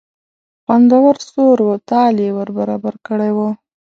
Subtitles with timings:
[0.63, 3.39] خوندور سور و تال یې ور برابر کړی و.